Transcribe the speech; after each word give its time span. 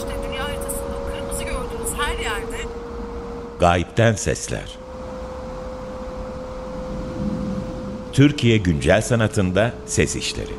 işte 0.00 0.28
dünya 0.28 0.44
haritasında 0.44 0.96
kırmızı 1.12 1.42
gördüğünüz 1.44 1.98
her 1.98 2.18
yerde. 2.18 2.56
Gayipten 3.60 4.14
Sesler. 4.14 4.78
Türkiye 8.12 8.56
Güncel 8.56 9.02
Sanatında 9.02 9.72
Ses 9.86 10.16
İşleri. 10.16 10.54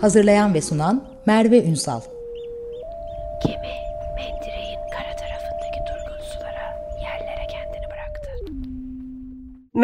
Hazırlayan 0.00 0.54
ve 0.54 0.60
sunan 0.60 1.04
Merve 1.26 1.64
Ünsal 1.64 2.00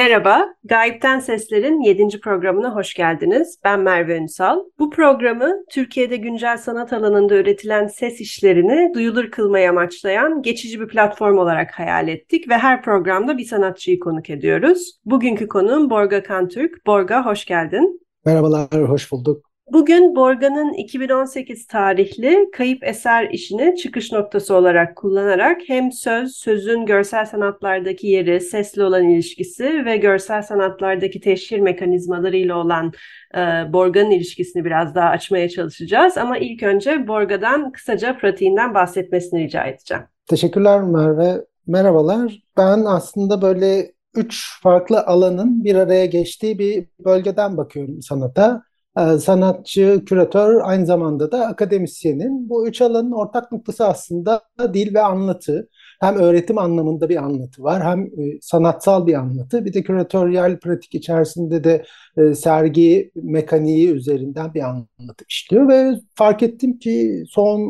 Merhaba, 0.07 0.54
Gayipten 0.64 1.20
Sesler'in 1.20 1.80
7. 1.80 2.20
programına 2.20 2.75
hoş 2.75 2.95
geldiniz. 2.95 3.59
Ben 3.64 3.80
Merve 3.80 4.16
Ünsal. 4.16 4.61
Bu 4.79 4.91
programı 4.91 5.64
Türkiye'de 5.70 6.16
güncel 6.16 6.59
sanat 6.59 6.92
alanında 6.92 7.34
üretilen 7.34 7.87
ses 7.87 8.20
işlerini 8.20 8.95
duyulur 8.95 9.30
kılmayı 9.30 9.70
amaçlayan 9.70 10.42
geçici 10.42 10.80
bir 10.80 10.88
platform 10.88 11.38
olarak 11.38 11.70
hayal 11.78 12.09
ettik 12.09 12.48
ve 12.48 12.59
her 12.59 12.83
programda 12.83 13.38
bir 13.38 13.45
sanatçıyı 13.45 14.00
konuk 14.00 14.30
ediyoruz. 14.30 15.00
Bugünkü 15.05 15.48
konuğum 15.48 15.91
Borga 15.91 16.23
Kantürk. 16.23 16.86
Borga 16.86 17.27
hoş 17.27 17.45
geldin. 17.45 18.00
Merhabalar, 18.25 18.88
hoş 18.88 19.12
bulduk. 19.12 19.45
Bugün 19.73 20.16
Borga'nın 20.16 20.73
2018 20.73 21.66
tarihli 21.66 22.51
kayıp 22.52 22.84
eser 22.84 23.30
işini 23.30 23.77
çıkış 23.77 24.12
noktası 24.12 24.55
olarak 24.55 24.97
kullanarak 24.97 25.61
hem 25.66 25.92
söz, 25.92 26.37
sözün 26.37 26.87
görsel 26.87 27.27
sanatlardaki 27.27 28.06
yeri, 28.06 28.41
sesle 28.41 28.84
olan 28.84 29.09
ilişkisi 29.09 29.84
ve 29.84 29.97
görsel 29.97 30.42
sanatlardaki 30.42 31.20
teşhir 31.20 31.61
mekanizmalarıyla 31.61 32.56
olan 32.56 32.92
e, 33.34 33.39
Borga'nın 33.73 34.11
ilişkisini 34.11 34.65
biraz 34.65 34.95
daha 34.95 35.09
açmaya 35.09 35.48
çalışacağız. 35.48 36.19
Ama 36.19 36.39
ilk 36.39 36.62
önce 36.62 37.09
Borga'dan 37.09 37.73
kısaca 37.73 38.19
pratiğinden 38.19 38.75
bahsetmesini 38.75 39.45
rica 39.45 39.64
edeceğim. 39.64 40.03
Teşekkürler 40.27 40.83
Merve. 40.83 41.45
Merhabalar. 41.67 42.42
Ben 42.56 42.84
aslında 42.84 43.42
böyle 43.42 43.92
üç 44.14 44.62
farklı 44.62 45.01
alanın 45.01 45.64
bir 45.64 45.75
araya 45.75 46.06
geçtiği 46.06 46.58
bir 46.58 46.86
bölgeden 47.05 47.56
bakıyorum 47.56 48.03
sanata. 48.03 48.62
Ee, 48.98 49.19
sanatçı, 49.19 50.02
küratör, 50.06 50.61
aynı 50.62 50.86
zamanda 50.86 51.33
da 51.33 51.47
akademisyenin. 51.47 52.48
Bu 52.48 52.69
üç 52.69 52.83
alanın 52.83 53.12
ortak 53.12 53.52
noktası 53.52 53.86
aslında 53.86 54.42
dil 54.75 54.94
ve 54.94 55.00
anlatı. 55.00 55.69
Hem 56.00 56.16
öğretim 56.16 56.58
anlamında 56.58 57.08
bir 57.08 57.17
anlatı 57.17 57.62
var, 57.62 57.84
hem 57.84 58.06
e, 58.06 58.41
sanatsal 58.41 59.06
bir 59.06 59.14
anlatı. 59.14 59.64
Bir 59.64 59.72
de 59.72 59.83
küratöryel 59.83 60.58
pratik 60.58 60.94
içerisinde 60.94 61.64
de 61.64 61.84
e, 62.17 62.34
sergi 62.34 63.11
mekaniği 63.14 63.91
üzerinden 63.91 64.55
bir 64.55 64.62
anlatı 64.62 65.24
işliyor. 65.28 65.69
Ve 65.69 65.92
fark 66.14 66.42
ettim 66.42 66.78
ki 66.78 67.24
son 67.28 67.69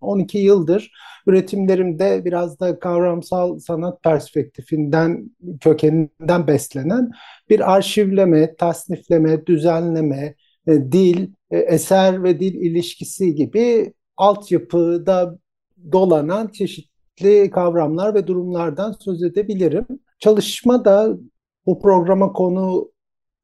10-12 0.00 0.38
yıldır 0.38 0.90
üretimlerimde 1.26 2.24
biraz 2.24 2.60
da 2.60 2.78
kavramsal 2.78 3.58
sanat 3.58 4.02
perspektifinden, 4.02 5.30
kökeninden 5.60 6.46
beslenen 6.46 7.10
bir 7.50 7.74
arşivleme, 7.74 8.56
tasnifleme, 8.56 9.46
düzenleme, 9.46 10.34
e, 10.66 10.92
dil, 10.92 11.30
e, 11.50 11.58
eser 11.58 12.22
ve 12.24 12.40
dil 12.40 12.54
ilişkisi 12.54 13.34
gibi 13.34 13.92
altyapıda 14.16 15.38
dolanan 15.92 16.48
çeşitli 16.48 17.50
kavramlar 17.50 18.14
ve 18.14 18.26
durumlardan 18.26 18.92
söz 18.92 19.22
edebilirim. 19.22 19.86
Çalışma 20.18 20.84
da 20.84 21.16
bu 21.66 21.82
programa 21.82 22.32
konu 22.32 22.90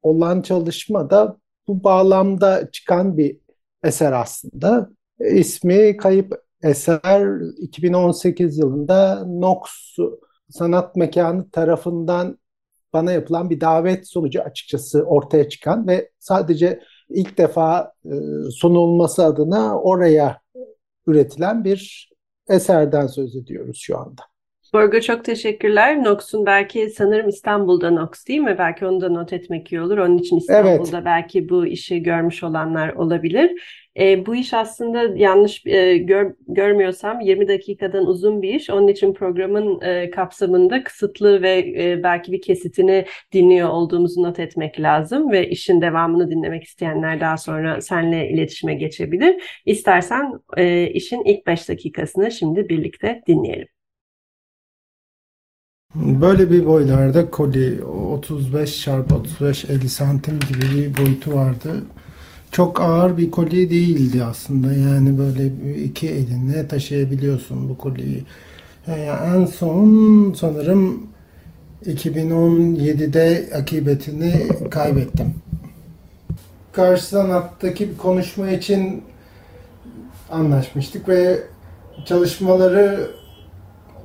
olan 0.01 0.41
çalışma 0.41 1.09
da 1.09 1.37
bu 1.67 1.83
bağlamda 1.83 2.71
çıkan 2.71 3.17
bir 3.17 3.37
eser 3.83 4.11
aslında. 4.11 4.89
İsmi 5.19 5.97
Kayıp 5.97 6.44
Eser 6.63 7.27
2018 7.57 8.57
yılında 8.57 9.25
Nox 9.25 9.59
Sanat 10.49 10.95
Mekanı 10.95 11.49
tarafından 11.49 12.37
bana 12.93 13.11
yapılan 13.11 13.49
bir 13.49 13.61
davet 13.61 14.09
sonucu 14.09 14.41
açıkçası 14.41 15.03
ortaya 15.03 15.49
çıkan 15.49 15.87
ve 15.87 16.09
sadece 16.19 16.79
ilk 17.09 17.37
defa 17.37 17.91
e, 18.05 18.13
sunulması 18.51 19.25
adına 19.25 19.81
oraya 19.81 20.41
üretilen 21.07 21.63
bir 21.63 22.11
eserden 22.49 23.07
söz 23.07 23.35
ediyoruz 23.35 23.79
şu 23.81 23.97
anda. 23.97 24.21
Borgo 24.73 24.99
çok 24.99 25.25
teşekkürler. 25.25 26.03
Nox'un 26.03 26.45
belki 26.45 26.89
sanırım 26.89 27.29
İstanbul'da 27.29 27.91
Nox 27.91 28.27
değil 28.27 28.39
mi? 28.39 28.55
Belki 28.59 28.85
onu 28.85 29.01
da 29.01 29.09
not 29.09 29.33
etmek 29.33 29.71
iyi 29.71 29.81
olur. 29.81 29.97
Onun 29.97 30.17
için 30.17 30.37
İstanbul'da 30.37 30.97
evet. 30.97 31.05
belki 31.05 31.49
bu 31.49 31.65
işi 31.65 32.03
görmüş 32.03 32.43
olanlar 32.43 32.93
olabilir. 32.93 33.51
E, 33.99 34.25
bu 34.25 34.35
iş 34.35 34.53
aslında 34.53 35.03
yanlış 35.15 35.65
e, 35.65 35.97
gör, 35.97 36.33
görmüyorsam 36.47 37.21
20 37.21 37.47
dakikadan 37.47 38.05
uzun 38.05 38.41
bir 38.41 38.53
iş. 38.53 38.69
Onun 38.69 38.87
için 38.87 39.13
programın 39.13 39.81
e, 39.81 40.09
kapsamında 40.11 40.83
kısıtlı 40.83 41.41
ve 41.41 41.73
e, 41.77 42.03
belki 42.03 42.31
bir 42.31 42.41
kesitini 42.41 43.05
dinliyor 43.33 43.69
olduğumuzu 43.69 44.23
not 44.23 44.39
etmek 44.39 44.79
lazım 44.79 45.31
ve 45.31 45.49
işin 45.49 45.81
devamını 45.81 46.31
dinlemek 46.31 46.63
isteyenler 46.63 47.19
daha 47.19 47.37
sonra 47.37 47.81
seninle 47.81 48.29
iletişime 48.29 48.75
geçebilir. 48.75 49.61
İstersen 49.65 50.39
e, 50.57 50.87
işin 50.87 51.23
ilk 51.23 51.47
5 51.47 51.69
dakikasını 51.69 52.31
şimdi 52.31 52.69
birlikte 52.69 53.21
dinleyelim. 53.27 53.67
Böyle 55.95 56.51
bir 56.51 56.65
boylarda 56.65 57.31
koli 57.31 57.83
35 57.83 58.81
çarpı 58.81 59.15
35 59.15 59.65
50 59.65 59.89
santim 59.89 60.39
gibi 60.39 60.61
bir 60.61 60.97
boyutu 60.97 61.33
vardı. 61.33 61.83
Çok 62.51 62.81
ağır 62.81 63.17
bir 63.17 63.31
koli 63.31 63.69
değildi 63.69 64.23
aslında. 64.23 64.73
Yani 64.73 65.17
böyle 65.17 65.73
iki 65.83 66.09
elinle 66.09 66.67
taşıyabiliyorsun 66.67 67.69
bu 67.69 67.77
koliyi. 67.77 68.23
Yani 68.87 69.35
en 69.35 69.45
son 69.45 70.33
sanırım 70.39 71.07
2017'de 71.85 73.49
akıbetini 73.55 74.47
kaybettim. 74.71 75.33
Karşı 76.71 77.05
sanattaki 77.05 77.89
bir 77.89 77.97
konuşma 77.97 78.49
için 78.49 79.03
anlaşmıştık 80.31 81.09
ve 81.09 81.39
çalışmaları 82.05 83.11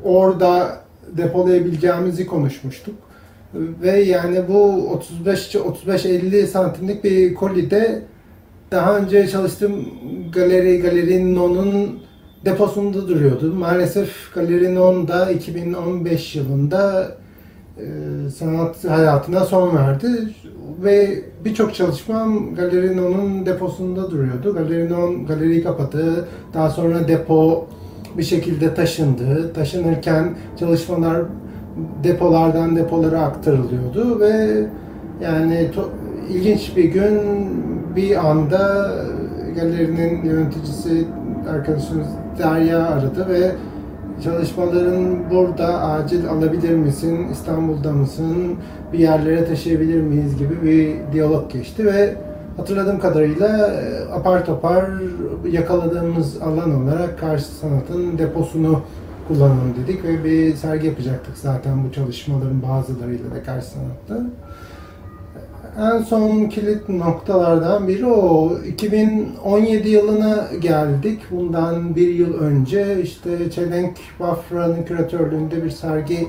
orada 0.05 0.81
depolayabileceğimizi 1.17 2.27
konuşmuştuk. 2.27 2.95
Ve 3.55 4.01
yani 4.03 4.49
bu 4.49 4.89
35 4.91 5.55
35-50 5.55 6.47
santimlik 6.47 7.05
bir 7.05 7.35
kolide 7.35 8.03
daha 8.71 8.97
önce 8.99 9.29
çalıştığım 9.29 9.73
galeri 10.33 10.79
Galeri 10.79 11.35
Non'un 11.35 11.99
deposunda 12.45 13.09
duruyordu. 13.09 13.55
Maalesef 13.55 14.35
Galeri 14.35 14.75
Non 14.75 15.09
da 15.09 15.31
2015 15.31 16.37
yılında 16.37 17.09
e, 17.79 17.85
sanat 18.31 18.85
hayatına 18.85 19.45
son 19.45 19.77
verdi 19.77 20.09
ve 20.83 21.25
birçok 21.45 21.75
çalışmam 21.75 22.55
Galeri 22.55 22.97
Non'un 22.97 23.47
deposunda 23.47 24.11
duruyordu. 24.11 24.55
Galeri 24.55 24.91
Non 24.91 25.27
galeriyi 25.27 25.63
kapadı. 25.63 26.29
Daha 26.55 26.71
sonra 26.71 27.09
depo 27.09 27.67
bir 28.19 28.23
şekilde 28.23 28.75
taşındı. 28.75 29.53
Taşınırken 29.55 30.35
çalışmalar 30.59 31.23
depolardan 32.05 32.77
depolara 32.77 33.21
aktarılıyordu 33.21 34.21
ve 34.21 34.65
yani 35.23 35.71
ilginç 36.31 36.77
bir 36.77 36.85
gün 36.85 37.21
bir 37.97 38.31
anda 38.31 38.91
galerinin 39.55 40.25
yöneticisi 40.25 41.07
arkadaşımız 41.51 42.07
Derya 42.39 42.87
aradı 42.87 43.29
ve 43.29 43.53
çalışmaların 44.25 45.31
burada 45.31 45.83
acil 45.83 46.29
alabilir 46.29 46.75
misin, 46.75 47.29
İstanbul'da 47.33 47.93
mısın, 47.93 48.57
bir 48.93 48.99
yerlere 48.99 49.45
taşıyabilir 49.45 50.01
miyiz 50.01 50.37
gibi 50.37 50.63
bir 50.63 51.13
diyalog 51.13 51.53
geçti 51.53 51.87
ve 51.87 52.17
hatırladığım 52.57 52.99
kadarıyla 52.99 53.49
e, 53.69 54.13
apar 54.13 54.47
topar 54.47 54.85
yakaladığımız 55.51 56.43
alan 56.43 56.83
olarak 56.83 57.19
karşı 57.19 57.45
sanatın 57.45 58.19
deposunu 58.19 58.83
kullanalım 59.29 59.75
dedik 59.83 60.05
ve 60.05 60.25
bir 60.25 60.55
sergi 60.55 60.87
yapacaktık 60.87 61.39
zaten 61.39 61.85
bu 61.85 61.93
çalışmaların 61.93 62.63
bazılarıyla 62.63 63.31
da 63.31 63.43
karşı 63.43 63.67
sanatta. 63.67 64.27
En 65.79 66.03
son 66.03 66.49
kilit 66.49 66.89
noktalardan 66.89 67.89
biri 67.89 68.07
o. 68.07 68.59
2017 68.67 69.89
yılına 69.89 70.49
geldik. 70.61 71.21
Bundan 71.31 71.97
bir 71.97 72.09
yıl 72.09 72.35
önce 72.35 73.03
işte 73.03 73.51
Çelenk 73.51 73.97
Bafra'nın 74.21 74.83
küratörlüğünde 74.83 75.65
bir 75.65 75.71
sergi 75.71 76.29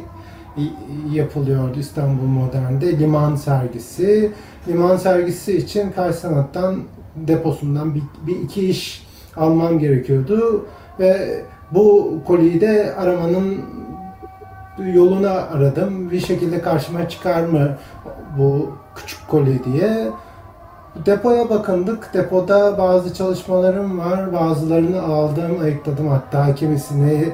yapılıyordu 1.12 1.80
İstanbul 1.80 2.26
Modern'de. 2.26 3.00
Liman 3.00 3.36
sergisi. 3.36 4.32
Liman 4.68 4.98
sergisi 4.98 5.58
için 5.58 5.92
Kars 5.92 6.20
Sanat'tan 6.20 6.80
deposundan 7.16 7.96
bir, 7.96 8.04
bir 8.28 8.40
iki 8.40 8.70
iş 8.70 9.08
almam 9.38 9.80
gerekiyordu. 9.80 10.66
Ve 11.00 11.44
bu 11.72 12.18
koliyi 12.28 12.62
de 12.62 12.96
aramanın 12.98 13.62
yoluna 14.94 15.32
aradım. 15.32 16.12
Bir 16.12 16.20
şekilde 16.20 16.62
karşıma 16.62 17.10
çıkar 17.10 17.44
mı 17.44 17.78
bu 18.38 18.70
küçük 18.96 19.28
koli 19.28 19.64
diye. 19.64 20.08
Depoya 21.06 21.50
bakındık. 21.50 22.14
Depoda 22.14 22.78
bazı 22.78 23.14
çalışmalarım 23.14 24.00
var. 24.00 24.34
Bazılarını 24.34 25.02
aldım, 25.02 25.60
ayıkladım. 25.64 26.08
Hatta 26.08 26.56
kimisini 26.56 27.34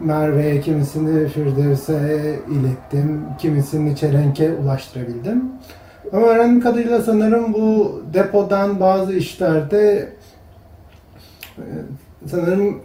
Merve'ye, 0.00 0.60
kimisini 0.60 1.28
Firdevs'e 1.28 2.34
ilettim. 2.50 3.24
Kimisini 3.38 3.96
Çelenk'e 3.96 4.52
ulaştırabildim. 4.52 5.44
Ama 6.12 6.26
öğrendiğim 6.26 6.60
kadarıyla 6.60 7.02
sanırım 7.02 7.54
bu 7.54 8.02
depodan 8.14 8.80
bazı 8.80 9.12
işlerde 9.12 10.08
e, 11.58 11.64
sanırım 12.26 12.80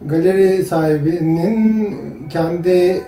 galeri 0.00 0.64
sahibinin 0.64 1.98
kendi 2.28 3.02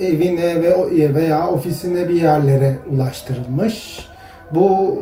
evine 0.00 0.62
ve 0.62 1.14
veya 1.14 1.48
ofisine 1.48 2.08
bir 2.08 2.14
yerlere 2.14 2.78
ulaştırılmış. 2.90 4.06
Bu 4.54 4.98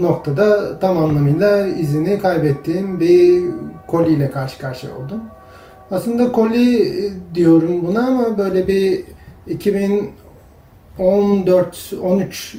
noktada 0.00 0.78
tam 0.78 0.98
anlamıyla 0.98 1.66
izini 1.66 2.18
kaybettiğim 2.18 3.00
bir 3.00 3.42
koliyle 3.86 4.30
karşı 4.30 4.58
karşıya 4.58 4.96
oldum. 4.96 5.20
Aslında 5.90 6.32
koli 6.32 6.92
diyorum 7.34 7.86
buna 7.86 8.06
ama 8.06 8.38
böyle 8.38 8.68
bir 8.68 9.04
2014 9.46 11.92
13 12.02 12.56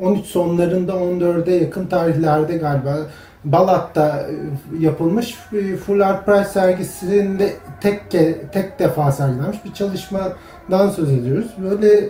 13 0.00 0.26
sonlarında 0.26 0.92
14'e 0.92 1.54
yakın 1.54 1.86
tarihlerde 1.86 2.56
galiba 2.56 2.96
Balat'ta 3.44 4.26
yapılmış 4.78 5.38
Full 5.86 6.00
Art 6.00 6.26
Prize 6.26 6.44
sergisinde 6.44 7.52
tek 7.80 8.10
tek 8.52 8.78
defa 8.78 9.12
sergilenmiş 9.12 9.64
bir 9.64 9.72
çalışmadan 9.72 10.90
söz 10.96 11.12
ediyoruz. 11.12 11.50
Böyle 11.58 12.08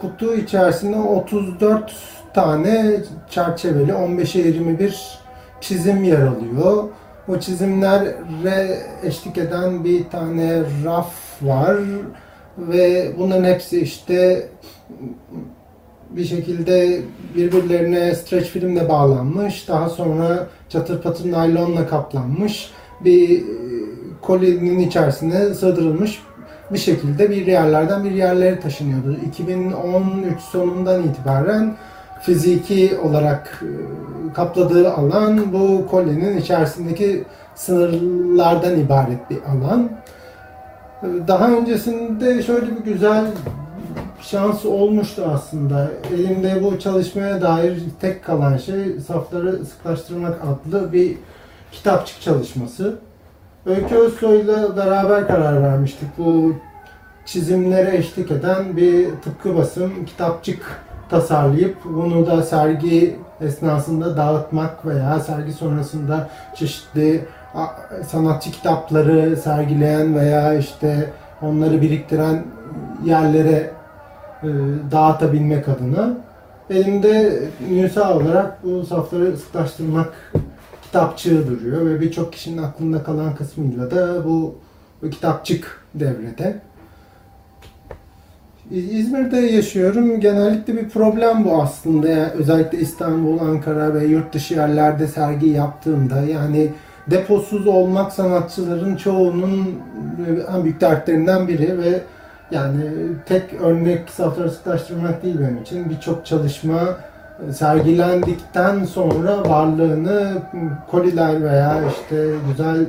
kutu 0.00 0.34
içerisinde 0.34 0.96
34 0.96 1.96
tane 2.34 2.96
çerçeveli 3.30 3.92
15'e 3.92 4.40
21 4.40 5.18
çizim 5.60 6.04
yer 6.04 6.20
alıyor. 6.20 6.84
O 7.28 7.38
çizimlere 7.38 8.78
eşlik 9.04 9.38
eden 9.38 9.84
bir 9.84 10.10
tane 10.10 10.62
raf 10.84 11.12
var 11.42 11.76
ve 12.58 13.12
bunların 13.18 13.44
hepsi 13.44 13.80
işte 13.80 14.48
bir 16.16 16.24
şekilde 16.24 17.00
birbirlerine 17.36 18.14
streç 18.14 18.44
filmle 18.44 18.88
bağlanmış. 18.88 19.68
Daha 19.68 19.88
sonra 19.88 20.46
çatır 20.68 21.02
patır 21.02 21.32
naylonla 21.32 21.86
kaplanmış. 21.86 22.70
Bir 23.04 23.40
e, 23.40 23.44
kolinin 24.22 24.78
içerisine 24.78 25.54
sığdırılmış 25.54 26.22
bir 26.70 26.78
şekilde 26.78 27.30
bir 27.30 27.46
yerlerden 27.46 28.04
bir 28.04 28.10
yerlere 28.10 28.60
taşınıyordu. 28.60 29.16
2013 29.26 30.40
sonundan 30.40 31.02
itibaren 31.02 31.76
fiziki 32.22 32.98
olarak 33.02 33.62
e, 33.62 34.32
kapladığı 34.32 34.92
alan 34.92 35.52
bu 35.52 35.86
kolyenin 35.90 36.36
içerisindeki 36.36 37.24
sınırlardan 37.54 38.78
ibaret 38.80 39.30
bir 39.30 39.38
alan. 39.42 39.90
Daha 41.28 41.50
öncesinde 41.50 42.42
şöyle 42.42 42.66
bir 42.66 42.92
güzel 42.92 43.24
şans 44.30 44.64
olmuştu 44.64 45.24
aslında. 45.34 45.90
Elimde 46.14 46.64
bu 46.64 46.78
çalışmaya 46.78 47.42
dair 47.42 47.82
tek 48.00 48.24
kalan 48.24 48.56
şey 48.56 49.00
safları 49.06 49.66
sıklaştırmak 49.66 50.40
adlı 50.44 50.92
bir 50.92 51.16
kitapçık 51.72 52.20
çalışması. 52.20 52.98
Öykü 53.66 53.94
Özsoy'la 53.94 54.76
beraber 54.76 55.26
karar 55.26 55.62
vermiştik. 55.62 56.08
Bu 56.18 56.54
çizimlere 57.26 57.96
eşlik 57.96 58.30
eden 58.30 58.76
bir 58.76 59.08
tıpkı 59.24 59.56
basım 59.56 60.04
kitapçık 60.06 60.80
tasarlayıp 61.10 61.76
bunu 61.84 62.26
da 62.26 62.42
sergi 62.42 63.16
esnasında 63.40 64.16
dağıtmak 64.16 64.86
veya 64.86 65.20
sergi 65.20 65.52
sonrasında 65.52 66.28
çeşitli 66.54 67.24
sanatçı 68.06 68.50
kitapları 68.50 69.36
sergileyen 69.36 70.14
veya 70.14 70.54
işte 70.54 71.10
onları 71.42 71.82
biriktiren 71.82 72.44
yerlere 73.04 73.70
dağıtabilmek 74.92 75.68
adına 75.68 76.14
elimde 76.70 77.42
nüsa 77.70 78.16
olarak 78.16 78.64
bu 78.64 78.86
safları 78.86 79.36
sıklaştırmak 79.36 80.32
kitapçığı 80.82 81.46
duruyor 81.46 81.86
ve 81.86 82.00
birçok 82.00 82.32
kişinin 82.32 82.62
aklında 82.62 83.02
kalan 83.02 83.34
kısmıyla 83.34 83.90
da 83.90 84.24
bu, 84.24 84.54
bu 85.02 85.10
kitapçık 85.10 85.80
devrede. 85.94 86.60
İzmir'de 88.70 89.36
yaşıyorum. 89.36 90.20
Genellikle 90.20 90.76
bir 90.76 90.88
problem 90.88 91.44
bu 91.44 91.62
aslında. 91.62 92.08
Yani 92.08 92.32
özellikle 92.32 92.78
İstanbul, 92.78 93.38
Ankara 93.38 93.94
ve 93.94 94.04
yurt 94.04 94.34
dışı 94.34 94.54
yerlerde 94.54 95.06
sergi 95.06 95.48
yaptığımda 95.48 96.20
yani 96.20 96.70
deposuz 97.10 97.66
olmak 97.66 98.12
sanatçıların 98.12 98.96
çoğunun 98.96 99.80
en 100.54 100.64
büyük 100.64 100.80
dertlerinden 100.80 101.48
biri 101.48 101.78
ve 101.78 102.00
yani 102.54 102.82
tek 103.26 103.60
örnek 103.60 104.10
safları 104.10 104.50
sıklaştırmak 104.50 105.22
değil 105.22 105.36
benim 105.40 105.62
için. 105.62 105.90
Birçok 105.90 106.26
çalışma 106.26 106.96
sergilendikten 107.52 108.84
sonra 108.84 109.48
varlığını 109.48 110.32
koliler 110.90 111.42
veya 111.42 111.80
işte 111.90 112.26
güzel 112.48 112.86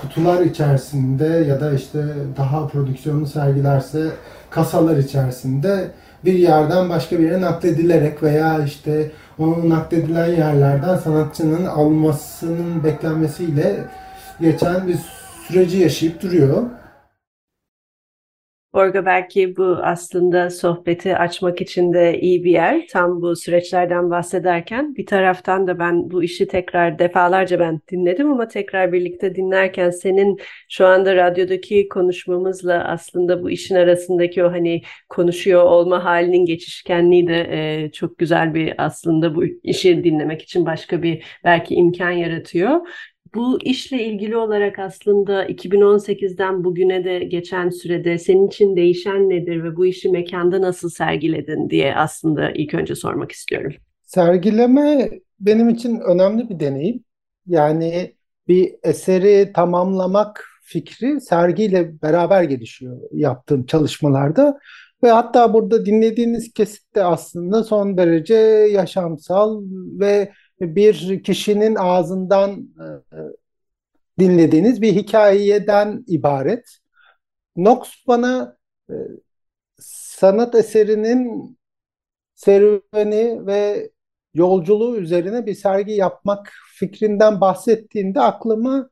kutular 0.00 0.40
içerisinde 0.40 1.26
ya 1.26 1.60
da 1.60 1.72
işte 1.72 1.98
daha 2.36 2.66
prodüksiyonlu 2.66 3.26
sergilerse 3.26 4.04
kasalar 4.50 4.96
içerisinde 4.96 5.90
bir 6.24 6.34
yerden 6.34 6.88
başka 6.88 7.18
bir 7.18 7.24
yere 7.24 7.40
nakledilerek 7.40 8.22
veya 8.22 8.64
işte 8.64 9.10
onun 9.38 9.70
nakledilen 9.70 10.26
yerlerden 10.26 10.96
sanatçının 10.96 11.66
almasının 11.66 12.84
beklenmesiyle 12.84 13.76
geçen 14.40 14.88
bir 14.88 14.96
süreci 15.48 15.78
yaşayıp 15.78 16.22
duruyor. 16.22 16.62
Orga 18.72 19.06
belki 19.06 19.56
bu 19.56 19.64
aslında 19.82 20.50
sohbeti 20.50 21.16
açmak 21.16 21.60
için 21.60 21.92
de 21.92 22.20
iyi 22.20 22.44
bir 22.44 22.50
yer. 22.50 22.86
Tam 22.90 23.22
bu 23.22 23.36
süreçlerden 23.36 24.10
bahsederken 24.10 24.94
bir 24.96 25.06
taraftan 25.06 25.66
da 25.66 25.78
ben 25.78 26.10
bu 26.10 26.22
işi 26.24 26.48
tekrar 26.48 26.98
defalarca 26.98 27.60
ben 27.60 27.80
dinledim 27.90 28.32
ama 28.32 28.48
tekrar 28.48 28.92
birlikte 28.92 29.34
dinlerken 29.34 29.90
senin 29.90 30.38
şu 30.68 30.86
anda 30.86 31.16
radyodaki 31.16 31.88
konuşmamızla 31.88 32.84
aslında 32.84 33.42
bu 33.42 33.50
işin 33.50 33.74
arasındaki 33.74 34.44
o 34.44 34.52
hani 34.52 34.82
konuşuyor 35.08 35.62
olma 35.62 36.04
halinin 36.04 36.46
geçişkenliği 36.46 37.28
de 37.28 37.46
e, 37.50 37.90
çok 37.92 38.18
güzel 38.18 38.54
bir 38.54 38.74
aslında 38.84 39.34
bu 39.34 39.44
işi 39.62 40.04
dinlemek 40.04 40.42
için 40.42 40.66
başka 40.66 41.02
bir 41.02 41.24
belki 41.44 41.74
imkan 41.74 42.10
yaratıyor. 42.10 42.80
Bu 43.36 43.58
işle 43.62 44.04
ilgili 44.04 44.36
olarak 44.36 44.78
aslında 44.78 45.46
2018'den 45.46 46.64
bugüne 46.64 47.04
de 47.04 47.18
geçen 47.18 47.68
sürede 47.70 48.18
senin 48.18 48.46
için 48.46 48.76
değişen 48.76 49.28
nedir 49.28 49.64
ve 49.64 49.76
bu 49.76 49.86
işi 49.86 50.08
mekanda 50.08 50.60
nasıl 50.60 50.90
sergiledin 50.90 51.70
diye 51.70 51.94
aslında 51.94 52.50
ilk 52.50 52.74
önce 52.74 52.94
sormak 52.94 53.32
istiyorum. 53.32 53.72
Sergileme 54.02 55.10
benim 55.40 55.68
için 55.68 56.00
önemli 56.00 56.48
bir 56.48 56.60
deneyim. 56.60 57.04
Yani 57.46 58.14
bir 58.48 58.74
eseri 58.82 59.52
tamamlamak 59.54 60.44
fikri 60.62 61.20
sergiyle 61.20 62.02
beraber 62.02 62.42
gelişiyor 62.42 63.00
yaptığım 63.12 63.66
çalışmalarda. 63.66 64.58
Ve 65.02 65.10
hatta 65.10 65.54
burada 65.54 65.86
dinlediğiniz 65.86 66.52
kesit 66.52 66.94
de 66.94 67.04
aslında 67.04 67.64
son 67.64 67.96
derece 67.98 68.34
yaşamsal 68.72 69.62
ve 70.00 70.32
bir 70.60 71.22
kişinin 71.22 71.74
ağzından 71.74 72.68
e, 73.12 73.16
dinlediğiniz 74.18 74.82
bir 74.82 74.92
hikayeden 74.94 76.04
ibaret. 76.06 76.78
Knox 77.54 77.78
bana 78.06 78.56
e, 78.90 78.94
sanat 79.78 80.54
eserinin 80.54 81.58
serüveni 82.34 83.46
ve 83.46 83.90
yolculuğu 84.34 84.96
üzerine 84.96 85.46
bir 85.46 85.54
sergi 85.54 85.92
yapmak 85.92 86.52
fikrinden 86.74 87.40
bahsettiğinde 87.40 88.20
aklıma 88.20 88.90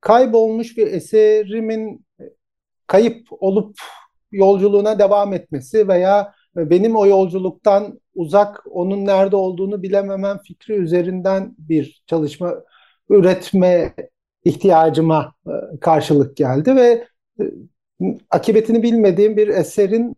kaybolmuş 0.00 0.76
bir 0.76 0.86
eserimin 0.86 2.06
kayıp 2.86 3.28
olup 3.30 3.76
yolculuğuna 4.32 4.98
devam 4.98 5.32
etmesi 5.32 5.88
veya 5.88 6.34
benim 6.56 6.96
o 6.96 7.06
yolculuktan 7.06 8.00
uzak 8.14 8.62
onun 8.70 9.06
nerede 9.06 9.36
olduğunu 9.36 9.82
bilememem 9.82 10.38
fikri 10.38 10.74
üzerinden 10.74 11.54
bir 11.58 12.02
çalışma 12.06 12.54
üretme 13.10 13.94
ihtiyacıma 14.44 15.34
e, 15.46 15.78
karşılık 15.80 16.36
geldi 16.36 16.76
ve 16.76 17.06
e, 17.40 17.44
akıbetini 18.30 18.82
bilmediğim 18.82 19.36
bir 19.36 19.48
eserin 19.48 20.16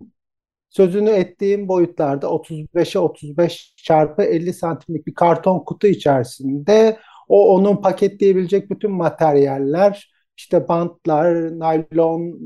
sözünü 0.68 1.10
ettiğim 1.10 1.68
boyutlarda 1.68 2.26
35'e 2.26 2.98
35 2.98 3.74
çarpı 3.76 4.22
50 4.22 4.52
santimlik 4.54 5.06
bir 5.06 5.14
karton 5.14 5.58
kutu 5.64 5.86
içerisinde 5.86 6.98
o 7.28 7.54
onun 7.54 7.76
paketleyebilecek 7.76 8.70
bütün 8.70 8.90
materyaller 8.90 10.14
işte 10.36 10.68
bantlar, 10.68 11.58
naylon 11.58 12.38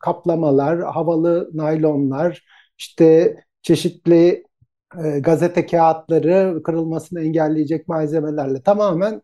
kaplamalar, 0.00 0.80
havalı 0.82 1.50
naylonlar, 1.52 2.44
işte 2.78 3.36
çeşitli 3.62 4.44
e, 5.04 5.18
gazete 5.20 5.66
kağıtları 5.66 6.62
kırılmasını 6.62 7.20
engelleyecek 7.20 7.88
malzemelerle 7.88 8.62
tamamen 8.62 9.22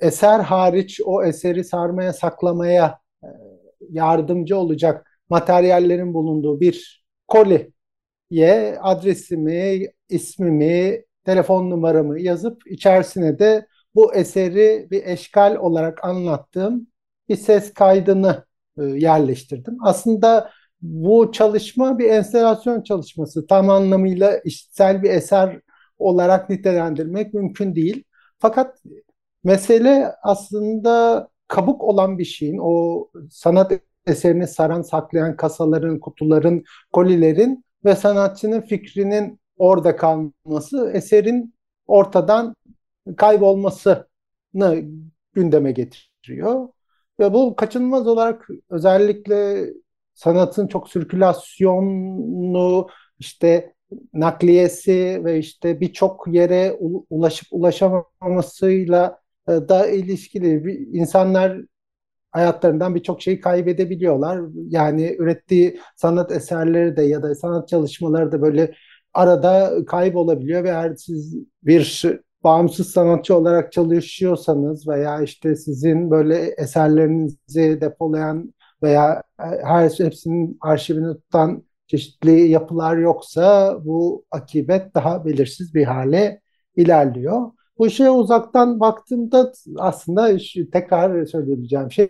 eser 0.00 0.40
hariç 0.40 1.00
o 1.04 1.24
eseri 1.24 1.64
sarmaya 1.64 2.12
saklamaya 2.12 3.00
e, 3.24 3.28
yardımcı 3.90 4.56
olacak 4.58 5.20
materyallerin 5.30 6.14
bulunduğu 6.14 6.60
bir 6.60 7.04
koliye 7.28 8.78
adresimi, 8.80 9.86
ismimi, 10.08 11.04
telefon 11.24 11.70
numaramı 11.70 12.20
yazıp 12.20 12.62
içerisine 12.66 13.38
de 13.38 13.66
bu 13.94 14.14
eseri 14.14 14.88
bir 14.90 15.06
eşkal 15.06 15.56
olarak 15.56 16.04
anlattığım 16.04 16.86
bir 17.28 17.36
ses 17.36 17.74
kaydını 17.74 18.44
e, 18.78 18.82
yerleştirdim. 18.82 19.76
Aslında 19.82 20.50
bu 20.82 21.32
çalışma 21.32 21.98
bir 21.98 22.10
enstelasyon 22.10 22.82
çalışması. 22.82 23.46
Tam 23.46 23.70
anlamıyla 23.70 24.38
işitsel 24.38 25.02
bir 25.02 25.10
eser 25.10 25.60
olarak 25.98 26.50
nitelendirmek 26.50 27.34
mümkün 27.34 27.74
değil. 27.74 28.04
Fakat 28.38 28.78
mesele 29.44 30.12
aslında 30.22 31.28
kabuk 31.48 31.84
olan 31.84 32.18
bir 32.18 32.24
şeyin, 32.24 32.58
o 32.62 33.08
sanat 33.30 33.72
eserini 34.06 34.46
saran, 34.46 34.82
saklayan 34.82 35.36
kasaların, 35.36 36.00
kutuların, 36.00 36.64
kolilerin 36.92 37.64
ve 37.84 37.96
sanatçının 37.96 38.60
fikrinin 38.60 39.40
orada 39.56 39.96
kalması, 39.96 40.90
eserin 40.94 41.54
ortadan 41.86 42.56
kaybolmasını 43.16 44.06
gündeme 45.32 45.72
getiriyor. 45.72 46.68
Ve 47.20 47.32
bu 47.32 47.56
kaçınılmaz 47.56 48.06
olarak 48.06 48.48
özellikle 48.70 49.66
sanatın 50.18 50.66
çok 50.66 50.90
sirkülasyonlu 50.90 52.88
işte 53.18 53.74
nakliyesi 54.12 55.20
ve 55.24 55.38
işte 55.38 55.80
birçok 55.80 56.26
yere 56.28 56.76
ulaşıp 57.10 57.48
ulaşamamasıyla 57.50 59.20
e, 59.48 59.52
da 59.52 59.86
ilişkili 59.86 60.72
insanlar 60.92 61.58
hayatlarından 62.30 62.94
birçok 62.94 63.22
şeyi 63.22 63.40
kaybedebiliyorlar. 63.40 64.40
Yani 64.68 65.16
ürettiği 65.18 65.80
sanat 65.96 66.32
eserleri 66.32 66.96
de 66.96 67.02
ya 67.02 67.22
da 67.22 67.34
sanat 67.34 67.68
çalışmaları 67.68 68.32
da 68.32 68.42
böyle 68.42 68.74
arada 69.14 69.84
kaybolabiliyor 69.86 70.64
ve 70.64 70.68
eğer 70.68 70.94
siz 70.94 71.36
bir 71.62 72.04
bağımsız 72.44 72.90
sanatçı 72.90 73.36
olarak 73.36 73.72
çalışıyorsanız 73.72 74.88
veya 74.88 75.22
işte 75.22 75.56
sizin 75.56 76.10
böyle 76.10 76.36
eserlerinizi 76.36 77.80
depolayan 77.80 78.54
veya 78.82 79.22
her 79.38 79.90
hepsinin 79.90 80.58
arşivini 80.60 81.14
tutan 81.14 81.64
çeşitli 81.86 82.48
yapılar 82.48 82.96
yoksa 82.96 83.76
bu 83.84 84.24
akibet 84.30 84.94
daha 84.94 85.24
belirsiz 85.24 85.74
bir 85.74 85.84
hale 85.84 86.40
ilerliyor. 86.76 87.50
Bu 87.78 87.90
şeye 87.90 88.10
uzaktan 88.10 88.80
baktığımda 88.80 89.52
aslında 89.78 90.38
tekrar 90.72 91.26
söyleyebileceğim 91.26 91.92
şey 91.92 92.08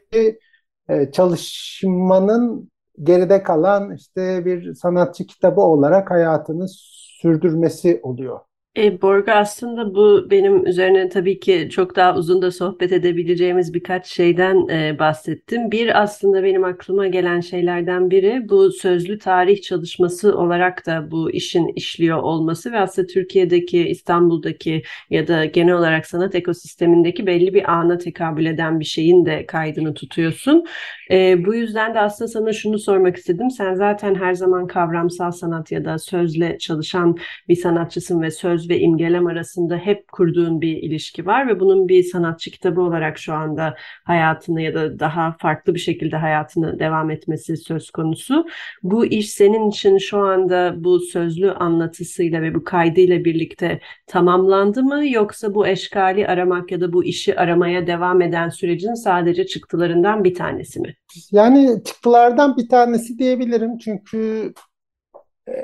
e, 0.88 1.10
çalışmanın 1.12 2.70
geride 3.02 3.42
kalan 3.42 3.94
işte 3.94 4.44
bir 4.44 4.74
sanatçı 4.74 5.26
kitabı 5.26 5.60
olarak 5.60 6.10
hayatını 6.10 6.66
sürdürmesi 6.68 8.00
oluyor. 8.02 8.40
E, 8.78 9.02
Borga 9.02 9.32
aslında 9.34 9.94
bu 9.94 10.30
benim 10.30 10.66
üzerine 10.66 11.08
tabii 11.08 11.40
ki 11.40 11.68
çok 11.72 11.96
daha 11.96 12.16
uzun 12.16 12.42
da 12.42 12.50
sohbet 12.50 12.92
edebileceğimiz 12.92 13.74
birkaç 13.74 14.06
şeyden 14.06 14.68
e, 14.68 14.98
bahsettim. 14.98 15.70
Bir 15.70 16.02
aslında 16.02 16.42
benim 16.42 16.64
aklıma 16.64 17.06
gelen 17.06 17.40
şeylerden 17.40 18.10
biri 18.10 18.48
bu 18.48 18.72
sözlü 18.72 19.18
tarih 19.18 19.62
çalışması 19.62 20.38
olarak 20.38 20.86
da 20.86 21.10
bu 21.10 21.30
işin 21.30 21.68
işliyor 21.76 22.18
olması 22.18 22.72
ve 22.72 22.78
aslında 22.78 23.06
Türkiye'deki, 23.06 23.88
İstanbul'daki 23.88 24.82
ya 25.10 25.28
da 25.28 25.44
genel 25.44 25.74
olarak 25.74 26.06
sanat 26.06 26.34
ekosistemindeki 26.34 27.26
belli 27.26 27.54
bir 27.54 27.72
ana 27.72 27.98
tekabül 27.98 28.46
eden 28.46 28.80
bir 28.80 28.84
şeyin 28.84 29.26
de 29.26 29.46
kaydını 29.46 29.94
tutuyorsun. 29.94 30.64
E, 31.10 31.44
bu 31.46 31.54
yüzden 31.54 31.94
de 31.94 32.00
aslında 32.00 32.28
sana 32.28 32.52
şunu 32.52 32.78
sormak 32.78 33.16
istedim. 33.16 33.50
Sen 33.50 33.74
zaten 33.74 34.14
her 34.14 34.34
zaman 34.34 34.66
kavramsal 34.66 35.30
sanat 35.30 35.72
ya 35.72 35.84
da 35.84 35.98
sözle 35.98 36.58
çalışan 36.58 37.16
bir 37.48 37.56
sanatçısın 37.56 38.22
ve 38.22 38.30
söz 38.30 38.68
ve 38.70 38.80
imgelem 38.80 39.26
arasında 39.26 39.76
hep 39.76 40.08
kurduğun 40.12 40.60
bir 40.60 40.76
ilişki 40.76 41.26
var 41.26 41.48
ve 41.48 41.60
bunun 41.60 41.88
bir 41.88 42.02
sanatçı 42.02 42.50
kitabı 42.50 42.80
olarak 42.80 43.18
şu 43.18 43.32
anda 43.34 43.74
hayatını 44.04 44.62
ya 44.62 44.74
da 44.74 44.98
daha 44.98 45.36
farklı 45.40 45.74
bir 45.74 45.78
şekilde 45.80 46.16
hayatını 46.16 46.78
devam 46.78 47.10
etmesi 47.10 47.56
söz 47.56 47.90
konusu. 47.90 48.46
Bu 48.82 49.06
iş 49.06 49.30
senin 49.30 49.68
için 49.70 49.98
şu 49.98 50.18
anda 50.18 50.74
bu 50.76 51.00
sözlü 51.00 51.50
anlatısıyla 51.50 52.42
ve 52.42 52.54
bu 52.54 52.64
kaydıyla 52.64 53.24
birlikte 53.24 53.80
tamamlandı 54.06 54.82
mı 54.82 55.08
yoksa 55.08 55.54
bu 55.54 55.66
eşkali 55.66 56.26
aramak 56.26 56.72
ya 56.72 56.80
da 56.80 56.92
bu 56.92 57.04
işi 57.04 57.38
aramaya 57.40 57.86
devam 57.86 58.22
eden 58.22 58.48
sürecin 58.48 58.94
sadece 58.94 59.46
çıktılarından 59.46 60.24
bir 60.24 60.34
tanesi 60.34 60.80
mi? 60.80 60.97
Yani 61.32 61.84
çıktılardan 61.84 62.56
bir 62.56 62.68
tanesi 62.68 63.18
diyebilirim 63.18 63.78
çünkü 63.78 64.52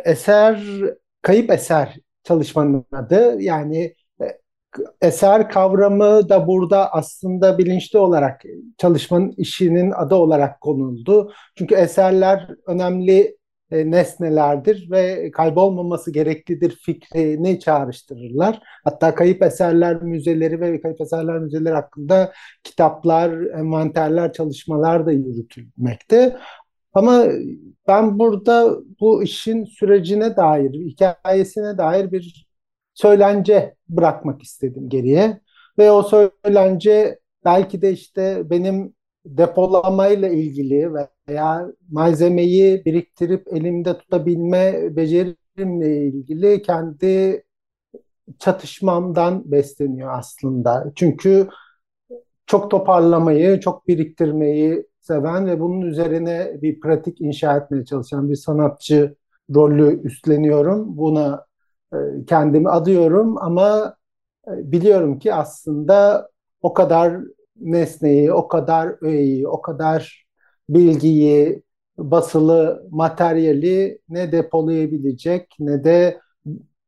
eser 0.04 0.64
kayıp 1.22 1.50
eser 1.50 1.96
çalışmanın 2.24 2.86
adı. 2.92 3.42
Yani 3.42 3.94
e, 4.20 4.38
eser 5.02 5.48
kavramı 5.50 6.28
da 6.28 6.46
burada 6.46 6.92
aslında 6.92 7.58
bilinçli 7.58 7.98
olarak 7.98 8.42
çalışmanın 8.78 9.34
işinin 9.36 9.90
adı 9.90 10.14
olarak 10.14 10.60
konuldu. 10.60 11.32
Çünkü 11.58 11.74
eserler 11.74 12.48
önemli 12.66 13.36
e, 13.74 13.90
nesnelerdir 13.90 14.90
ve 14.90 15.30
kaybolmaması 15.30 16.12
gereklidir 16.12 16.78
fikrini 16.82 17.60
çağrıştırırlar. 17.60 18.60
Hatta 18.84 19.14
kayıp 19.14 19.42
eserler 19.42 20.02
müzeleri 20.02 20.60
ve 20.60 20.80
kayıp 20.80 21.00
eserler 21.00 21.38
müzeleri 21.38 21.74
hakkında 21.74 22.32
kitaplar, 22.64 23.30
envanterler, 23.58 24.32
çalışmalar 24.32 25.06
da 25.06 25.12
yürütülmekte. 25.12 26.36
Ama 26.94 27.24
ben 27.88 28.18
burada 28.18 28.78
bu 29.00 29.22
işin 29.22 29.64
sürecine 29.64 30.36
dair, 30.36 30.72
hikayesine 30.74 31.78
dair 31.78 32.12
bir 32.12 32.46
söylence 32.94 33.74
bırakmak 33.88 34.42
istedim 34.42 34.88
geriye. 34.88 35.40
Ve 35.78 35.90
o 35.90 36.02
söylence 36.02 37.18
belki 37.44 37.82
de 37.82 37.92
işte 37.92 38.50
benim 38.50 38.94
depolamayla 39.24 40.28
ilgili 40.28 40.90
veya 41.28 41.66
malzemeyi 41.90 42.84
biriktirip 42.84 43.48
elimde 43.52 43.98
tutabilme 43.98 44.96
becerimle 44.96 46.06
ilgili 46.06 46.62
kendi 46.62 47.44
çatışmamdan 48.38 49.52
besleniyor 49.52 50.18
aslında. 50.18 50.92
Çünkü 50.94 51.48
çok 52.46 52.70
toparlamayı, 52.70 53.60
çok 53.60 53.88
biriktirmeyi 53.88 54.86
seven 55.00 55.46
ve 55.46 55.60
bunun 55.60 55.80
üzerine 55.80 56.58
bir 56.62 56.80
pratik 56.80 57.20
inşa 57.20 57.56
etmeye 57.56 57.84
çalışan 57.84 58.30
bir 58.30 58.36
sanatçı 58.36 59.14
rolü 59.54 60.02
üstleniyorum. 60.04 60.96
Buna 60.98 61.46
e, 61.92 61.96
kendimi 62.26 62.70
adıyorum 62.70 63.38
ama 63.38 63.96
e, 64.48 64.72
biliyorum 64.72 65.18
ki 65.18 65.34
aslında 65.34 66.28
o 66.62 66.74
kadar 66.74 67.16
nesneyi, 67.60 68.32
o 68.32 68.48
kadar 68.48 68.94
öğeyi, 69.02 69.48
o 69.48 69.62
kadar 69.62 70.26
bilgiyi, 70.68 71.62
basılı 71.98 72.88
materyali 72.90 73.98
ne 74.08 74.32
depolayabilecek 74.32 75.56
ne 75.60 75.84
de 75.84 76.20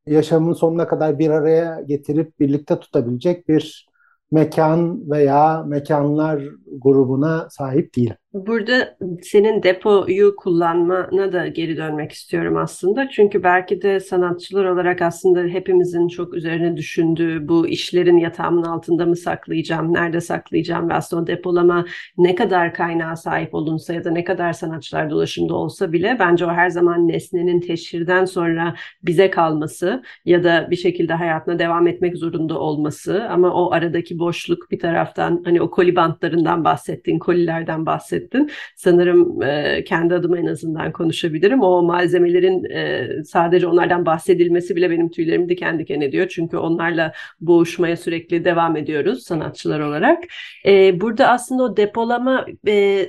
yaşamın 0.06 0.52
sonuna 0.52 0.88
kadar 0.88 1.18
bir 1.18 1.30
araya 1.30 1.80
getirip 1.86 2.40
birlikte 2.40 2.80
tutabilecek 2.80 3.48
bir 3.48 3.88
mekan 4.30 5.10
veya 5.10 5.62
mekanlar 5.62 6.42
grubuna 6.78 7.48
sahip 7.50 7.96
değil. 7.96 8.14
Burada 8.32 8.96
senin 9.22 9.62
depoyu 9.62 10.36
kullanmana 10.36 11.32
da 11.32 11.46
geri 11.48 11.76
dönmek 11.76 12.12
istiyorum 12.12 12.56
aslında. 12.56 13.08
Çünkü 13.10 13.42
belki 13.42 13.82
de 13.82 14.00
sanatçılar 14.00 14.64
olarak 14.64 15.02
aslında 15.02 15.40
hepimizin 15.40 16.08
çok 16.08 16.34
üzerine 16.34 16.76
düşündüğü 16.76 17.48
bu 17.48 17.66
işlerin 17.68 18.16
yatağımın 18.16 18.62
altında 18.62 19.06
mı 19.06 19.16
saklayacağım, 19.16 19.94
nerede 19.94 20.20
saklayacağım 20.20 20.88
ve 20.88 20.94
aslında 20.94 21.26
depolama 21.26 21.84
ne 22.18 22.34
kadar 22.34 22.74
kaynağa 22.74 23.16
sahip 23.16 23.54
olunsa 23.54 23.94
ya 23.94 24.04
da 24.04 24.10
ne 24.10 24.24
kadar 24.24 24.52
sanatçılar 24.52 25.10
dolaşımda 25.10 25.54
olsa 25.54 25.92
bile 25.92 26.16
bence 26.20 26.46
o 26.46 26.48
her 26.50 26.70
zaman 26.70 27.08
nesnenin 27.08 27.60
teşhirden 27.60 28.24
sonra 28.24 28.74
bize 29.02 29.30
kalması 29.30 30.02
ya 30.24 30.44
da 30.44 30.70
bir 30.70 30.76
şekilde 30.76 31.14
hayatına 31.14 31.58
devam 31.58 31.86
etmek 31.86 32.16
zorunda 32.16 32.58
olması 32.58 33.28
ama 33.28 33.54
o 33.54 33.72
aradaki 33.72 34.18
boşluk 34.18 34.70
bir 34.70 34.78
taraftan 34.78 35.42
hani 35.44 35.62
o 35.62 35.70
koli 35.70 35.96
bantlarından 35.96 36.64
bahsettiğin 36.64 37.18
kolilerden 37.18 37.86
bahsettiğin 37.86 38.15
bahsettin. 38.16 38.50
Sanırım 38.76 39.42
e, 39.42 39.84
kendi 39.84 40.14
adıma 40.14 40.38
en 40.38 40.46
azından 40.46 40.92
konuşabilirim. 40.92 41.62
O 41.62 41.82
malzemelerin 41.82 42.64
e, 42.64 43.08
sadece 43.24 43.66
onlardan 43.66 44.06
bahsedilmesi 44.06 44.76
bile 44.76 44.90
benim 44.90 45.10
tüylerimi 45.10 45.48
diken 45.48 45.78
diken 45.78 46.00
ediyor. 46.00 46.28
Çünkü 46.28 46.56
onlarla 46.56 47.12
boğuşmaya 47.40 47.96
sürekli 47.96 48.44
devam 48.44 48.76
ediyoruz 48.76 49.22
sanatçılar 49.22 49.80
olarak. 49.80 50.24
E, 50.66 51.00
burada 51.00 51.28
aslında 51.28 51.62
o 51.62 51.76
depolama 51.76 52.46
e, 52.66 53.08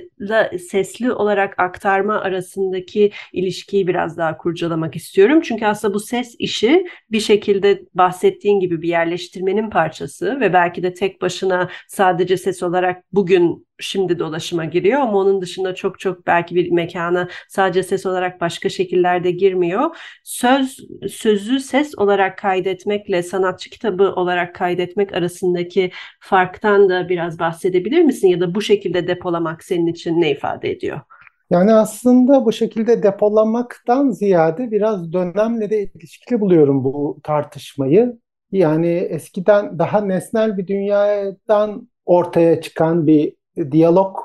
sesli 0.70 1.12
olarak 1.12 1.58
aktarma 1.58 2.20
arasındaki 2.20 3.10
ilişkiyi 3.32 3.86
biraz 3.86 4.18
daha 4.18 4.36
kurcalamak 4.36 4.96
istiyorum. 4.96 5.40
Çünkü 5.40 5.66
aslında 5.66 5.94
bu 5.94 6.00
ses 6.00 6.34
işi 6.38 6.86
bir 7.10 7.20
şekilde 7.20 7.82
bahsettiğin 7.94 8.60
gibi 8.60 8.82
bir 8.82 8.88
yerleştirmenin 8.88 9.70
parçası 9.70 10.40
ve 10.40 10.52
belki 10.52 10.82
de 10.82 10.94
tek 10.94 11.22
başına 11.22 11.68
sadece 11.88 12.36
ses 12.36 12.62
olarak 12.62 13.02
bugün 13.12 13.67
şimdi 13.78 14.18
dolaşıma 14.18 14.64
giriyor 14.64 15.00
ama 15.00 15.18
onun 15.18 15.42
dışında 15.42 15.74
çok 15.74 16.00
çok 16.00 16.26
belki 16.26 16.54
bir 16.54 16.70
mekana 16.70 17.28
sadece 17.48 17.82
ses 17.82 18.06
olarak 18.06 18.40
başka 18.40 18.68
şekillerde 18.68 19.30
girmiyor. 19.30 19.96
Söz 20.24 20.78
sözü 21.10 21.60
ses 21.60 21.98
olarak 21.98 22.38
kaydetmekle 22.38 23.22
sanatçı 23.22 23.70
kitabı 23.70 24.12
olarak 24.12 24.54
kaydetmek 24.54 25.12
arasındaki 25.12 25.90
farktan 26.20 26.88
da 26.88 27.08
biraz 27.08 27.38
bahsedebilir 27.38 28.02
misin 28.02 28.28
ya 28.28 28.40
da 28.40 28.54
bu 28.54 28.62
şekilde 28.62 29.06
depolamak 29.06 29.64
senin 29.64 29.86
için 29.86 30.20
ne 30.20 30.30
ifade 30.30 30.70
ediyor? 30.70 31.00
Yani 31.50 31.74
aslında 31.74 32.44
bu 32.44 32.52
şekilde 32.52 33.02
depolamaktan 33.02 34.10
ziyade 34.10 34.70
biraz 34.70 35.12
dönemle 35.12 35.70
de 35.70 35.84
ilişkili 35.84 36.40
buluyorum 36.40 36.84
bu 36.84 37.20
tartışmayı. 37.22 38.18
Yani 38.52 38.88
eskiden 38.88 39.78
daha 39.78 40.00
nesnel 40.00 40.56
bir 40.56 40.66
dünyadan 40.66 41.88
ortaya 42.06 42.60
çıkan 42.60 43.06
bir 43.06 43.37
diyalog 43.72 44.16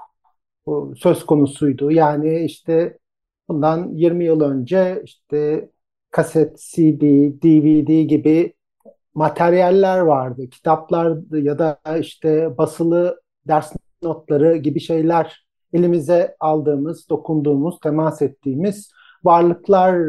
söz 0.96 1.26
konusuydu. 1.26 1.92
Yani 1.92 2.40
işte 2.40 2.98
bundan 3.50 3.90
20 3.94 4.26
yıl 4.26 4.42
önce 4.42 5.02
işte 5.06 5.70
kaset, 6.12 6.58
CD, 6.60 7.02
DVD 7.44 8.04
gibi 8.04 8.54
materyaller 9.14 10.00
vardı. 10.00 10.50
Kitaplar 10.50 11.18
ya 11.32 11.60
da 11.60 11.80
işte 12.00 12.58
basılı 12.58 13.22
ders 13.48 13.74
notları 14.02 14.58
gibi 14.58 14.80
şeyler 14.80 15.46
elimize 15.74 16.36
aldığımız, 16.40 17.10
dokunduğumuz, 17.10 17.80
temas 17.80 18.22
ettiğimiz 18.22 18.92
varlıklar, 19.24 20.00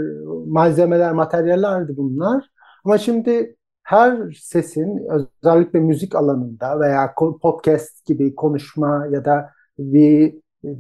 malzemeler, 0.47 1.13
materyallerdi 1.13 1.97
bunlar. 1.97 2.45
Ama 2.85 2.99
şimdi 2.99 3.57
her 3.85 4.33
sesin 4.33 5.07
özellikle 5.43 5.81
müzik 5.81 6.15
alanında 6.15 6.81
veya 6.81 7.15
podcast 7.43 8.07
gibi 8.07 8.35
konuşma 8.35 9.07
ya 9.11 9.25
da 9.25 9.51
bir 9.79 10.35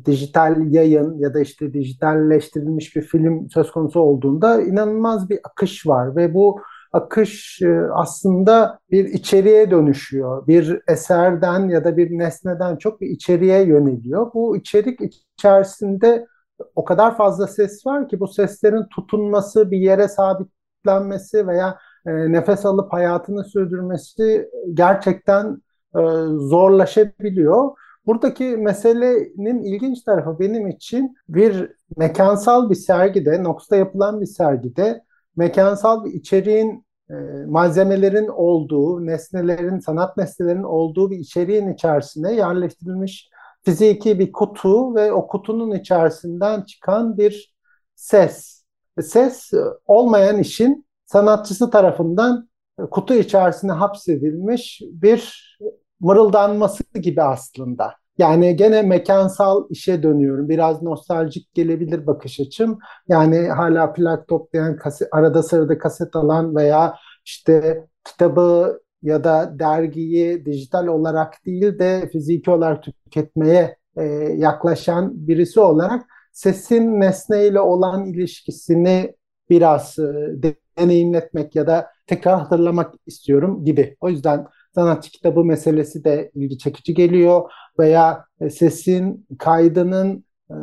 dijital 0.04 0.73
yayın 0.73 1.18
ya 1.18 1.34
da 1.34 1.40
işte 1.40 1.75
dijitalleştirilmiş 1.75 2.96
bir 2.96 3.02
film 3.02 3.50
söz 3.50 3.70
konusu 3.70 4.00
olduğunda 4.00 4.62
inanılmaz 4.62 5.30
bir 5.30 5.40
akış 5.44 5.87
var 5.87 6.16
ve 6.16 6.34
bu 6.34 6.61
akış 6.92 7.62
e, 7.62 7.80
aslında 7.92 8.78
bir 8.90 9.04
içeriğe 9.04 9.70
dönüşüyor. 9.70 10.46
Bir 10.46 10.80
eserden 10.88 11.68
ya 11.68 11.84
da 11.84 11.96
bir 11.96 12.18
nesneden 12.18 12.76
çok 12.76 13.00
bir 13.00 13.06
içeriğe 13.06 13.66
yöneliyor. 13.66 14.30
Bu 14.34 14.56
içerik 14.56 15.00
içerisinde 15.38 16.26
o 16.75 16.84
kadar 16.84 17.16
fazla 17.16 17.46
ses 17.46 17.87
var 17.87 18.08
ki 18.08 18.20
bu 18.20 18.28
seslerin 18.28 18.84
tutunması, 18.84 19.70
bir 19.70 19.78
yere 19.78 20.08
sabitlenmesi 20.08 21.46
veya 21.46 21.78
e, 22.06 22.32
nefes 22.32 22.66
alıp 22.66 22.92
hayatını 22.92 23.44
sürdürmesi 23.44 24.50
gerçekten 24.75 25.62
e, 25.96 26.00
zorlaşabiliyor. 26.38 27.70
Buradaki 28.06 28.44
meselenin 28.44 29.62
ilginç 29.62 30.02
tarafı 30.02 30.40
benim 30.40 30.68
için 30.68 31.16
bir 31.28 31.73
mekansal 31.96 32.70
bir 32.70 32.75
sergide, 32.75 33.42
Nox'ta 33.42 33.76
yapılan 33.76 34.20
bir 34.20 34.26
sergide 34.26 35.04
mekansal 35.37 36.04
bir 36.04 36.12
içeriğin, 36.12 36.84
e, 37.11 37.14
malzemelerin 37.46 38.28
olduğu, 38.28 39.06
nesnelerin, 39.06 39.78
sanat 39.78 40.16
nesnelerinin 40.16 40.62
olduğu 40.62 41.11
bir 41.11 41.18
içeriğin 41.18 41.73
içerisine 41.73 42.32
yerleştirilmiş 42.32 43.30
fiziki 43.64 44.18
bir 44.18 44.32
kutu 44.32 44.94
ve 44.94 45.12
o 45.12 45.26
kutunun 45.26 45.70
içerisinden 45.70 46.62
çıkan 46.62 47.18
bir 47.18 47.54
ses. 47.94 48.64
Ses 49.02 49.50
olmayan 49.87 50.38
işin 50.38 50.87
sanatçısı 51.14 51.71
tarafından 51.71 52.49
kutu 52.90 53.14
içerisine 53.14 53.73
hapsedilmiş 53.73 54.83
bir 54.92 55.59
mırıldanması 56.00 56.85
gibi 57.02 57.23
aslında. 57.23 57.94
Yani 58.18 58.56
gene 58.56 58.82
mekansal 58.82 59.65
işe 59.71 60.02
dönüyorum. 60.02 60.49
Biraz 60.49 60.82
nostaljik 60.82 61.54
gelebilir 61.54 62.06
bakış 62.06 62.41
açım. 62.41 62.78
Yani 63.08 63.49
hala 63.49 63.93
plak 63.93 64.28
toplayan, 64.28 64.78
arada 65.12 65.43
sırada 65.43 65.78
kaset 65.78 66.17
alan 66.17 66.56
veya 66.56 66.95
işte 67.25 67.86
kitabı 68.04 68.80
ya 69.02 69.25
da 69.25 69.58
dergiyi 69.58 70.47
dijital 70.47 70.86
olarak 70.86 71.34
değil 71.47 71.78
de 71.78 72.08
fiziki 72.12 72.50
olarak 72.50 72.82
tüketmeye 72.82 73.76
e, 73.97 74.04
yaklaşan 74.36 75.28
birisi 75.28 75.60
olarak 75.60 76.02
sesin 76.32 77.00
nesneyle 77.00 77.60
olan 77.60 78.06
ilişkisini 78.06 79.15
biraz 79.50 79.99
e, 79.99 80.43
deneyimletmek 80.78 81.54
ya 81.56 81.67
da 81.67 81.91
tekrar 82.06 82.39
hatırlamak 82.39 82.95
istiyorum 83.06 83.65
gibi. 83.65 83.97
O 84.00 84.08
yüzden 84.08 84.47
sanatçı 84.75 85.10
kitabı 85.10 85.45
meselesi 85.45 86.04
de 86.04 86.30
ilgi 86.34 86.58
çekici 86.58 86.95
geliyor 86.95 87.50
veya 87.78 88.25
e, 88.41 88.50
sesin 88.50 89.26
kaydının 89.39 90.25
e, 90.50 90.54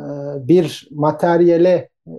bir 0.47 0.87
materyale 0.91 1.89
e, 2.07 2.11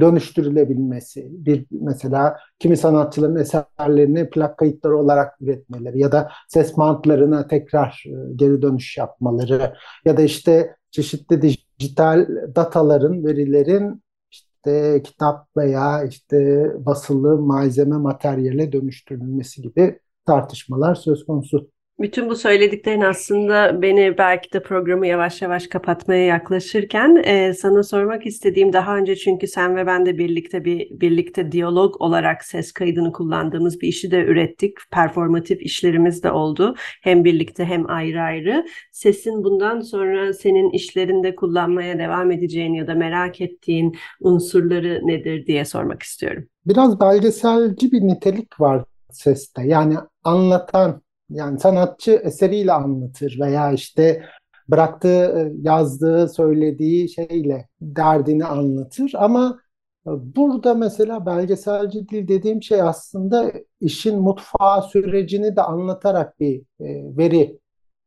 dönüştürülebilmesi, 0.00 1.26
bir 1.30 1.66
mesela 1.70 2.36
kimi 2.58 2.76
sanatçıların 2.76 3.36
eserlerini 3.36 4.30
plak 4.30 4.58
kayıtları 4.58 4.98
olarak 4.98 5.34
üretmeleri 5.40 5.98
ya 5.98 6.12
da 6.12 6.30
ses 6.48 6.76
mantlarına 6.76 7.46
tekrar 7.46 8.04
geri 8.36 8.62
dönüş 8.62 8.96
yapmaları 8.98 9.74
ya 10.04 10.16
da 10.16 10.22
işte 10.22 10.76
çeşitli 10.90 11.42
dijital 11.78 12.28
dataların, 12.54 13.24
verilerin 13.24 14.02
işte 14.66 15.02
kitap 15.04 15.56
veya 15.56 16.04
işte 16.04 16.66
basılı 16.86 17.38
malzeme 17.42 17.96
materyale 17.96 18.72
dönüştürülmesi 18.72 19.62
gibi 19.62 20.00
tartışmalar 20.26 20.94
söz 20.94 21.26
konusu. 21.26 21.70
Bütün 22.00 22.28
bu 22.28 22.36
söylediklerin 22.36 23.00
aslında 23.00 23.82
beni 23.82 24.18
belki 24.18 24.52
de 24.52 24.62
programı 24.62 25.06
yavaş 25.06 25.42
yavaş 25.42 25.66
kapatmaya 25.66 26.24
yaklaşırken 26.24 27.22
e, 27.24 27.54
sana 27.54 27.82
sormak 27.82 28.26
istediğim 28.26 28.72
daha 28.72 28.96
önce 28.96 29.16
çünkü 29.16 29.46
sen 29.46 29.76
ve 29.76 29.86
ben 29.86 30.06
de 30.06 30.18
birlikte 30.18 30.64
bir 30.64 31.00
birlikte 31.00 31.52
diyalog 31.52 32.00
olarak 32.00 32.44
ses 32.44 32.72
kaydını 32.72 33.12
kullandığımız 33.12 33.80
bir 33.80 33.88
işi 33.88 34.10
de 34.10 34.24
ürettik. 34.24 34.78
Performatif 34.90 35.62
işlerimiz 35.62 36.22
de 36.22 36.30
oldu. 36.30 36.74
Hem 37.02 37.24
birlikte 37.24 37.64
hem 37.64 37.90
ayrı 37.90 38.22
ayrı. 38.22 38.66
Sesin 38.92 39.44
bundan 39.44 39.80
sonra 39.80 40.32
senin 40.32 40.70
işlerinde 40.70 41.34
kullanmaya 41.34 41.98
devam 41.98 42.30
edeceğin 42.30 42.74
ya 42.74 42.86
da 42.86 42.94
merak 42.94 43.40
ettiğin 43.40 43.96
unsurları 44.20 45.00
nedir 45.04 45.46
diye 45.46 45.64
sormak 45.64 46.02
istiyorum. 46.02 46.44
Biraz 46.66 47.00
belgeselci 47.00 47.92
bir 47.92 48.00
nitelik 48.00 48.60
var 48.60 48.84
seste. 49.10 49.62
Yani 49.62 49.94
anlatan 50.24 51.02
yani 51.30 51.60
sanatçı 51.60 52.12
eseriyle 52.12 52.72
anlatır 52.72 53.36
veya 53.40 53.72
işte 53.72 54.24
bıraktığı, 54.68 55.52
yazdığı, 55.62 56.28
söylediği 56.28 57.08
şeyle 57.08 57.68
derdini 57.80 58.44
anlatır 58.44 59.12
ama 59.14 59.58
burada 60.06 60.74
mesela 60.74 61.26
belgeselci 61.26 62.08
dil 62.08 62.28
dediğim 62.28 62.62
şey 62.62 62.82
aslında 62.82 63.52
işin 63.80 64.20
mutfağı 64.20 64.82
sürecini 64.82 65.56
de 65.56 65.62
anlatarak 65.62 66.40
bir 66.40 66.60
e, 66.60 67.16
veri 67.16 67.58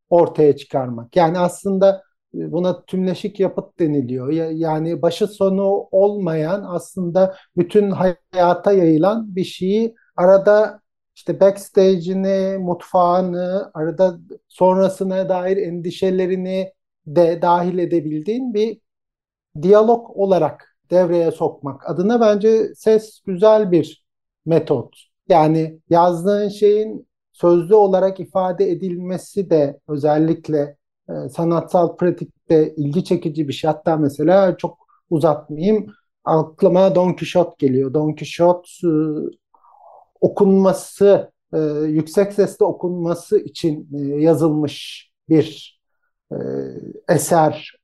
ortaya 0.10 0.56
çıkarmak. 0.58 1.16
Yani 1.16 1.40
aslında 1.40 2.04
e, 2.36 2.52
buna 2.52 2.86
tümleşik 2.86 3.40
yapıt 3.40 3.80
deniliyor. 3.80 4.30
Yani 4.52 5.02
başı 5.02 5.28
sonu 5.28 5.64
olmayan 5.92 6.64
aslında 6.68 7.36
bütün 7.58 7.92
hayata 7.92 8.72
yayılan 8.72 9.36
bir 9.36 9.44
şeyi 9.44 9.96
arada 10.16 10.81
işte 11.16 11.40
backstage'ini, 11.40 12.58
mutfağını, 12.58 13.72
arada 13.74 14.20
sonrasına 14.48 15.30
dair 15.30 15.58
endişelerini 15.58 16.74
de 17.08 17.40
dahil 17.42 17.78
edebildiğin 17.78 18.54
bir 18.54 18.82
diyalog 19.62 20.18
olarak 20.18 20.78
devreye 20.92 21.32
sokmak 21.32 21.90
adına 21.90 22.22
bence 22.22 22.76
ses 22.76 23.22
güzel 23.26 23.72
bir 23.72 24.06
metot. 24.46 24.96
Yani 25.30 25.80
yazdığın 25.90 26.50
şeyin 26.50 27.08
sözlü 27.32 27.76
olarak 27.76 28.20
ifade 28.20 28.72
edilmesi 28.72 29.50
de 29.50 29.80
özellikle 29.88 30.78
e, 31.10 31.30
sanatsal 31.30 31.96
pratikte 31.98 32.76
ilgi 32.76 33.04
çekici 33.04 33.48
bir 33.48 33.54
şey. 33.54 33.68
Hatta 33.68 33.98
mesela 33.98 34.58
çok 34.58 34.88
uzatmayayım 35.10 35.88
aklıma 36.24 36.96
Don 36.96 37.14
Quixote 37.14 37.56
geliyor. 37.68 37.94
Don 37.94 38.14
Quixote 38.16 38.70
e, 38.84 38.92
okunması, 40.22 41.32
e, 41.54 41.60
yüksek 41.88 42.34
sesle 42.34 42.66
okunması 42.66 43.40
için 43.40 43.90
e, 43.94 44.22
yazılmış 44.22 45.10
bir 45.30 45.80
e, 46.32 46.36
eser 47.10 47.82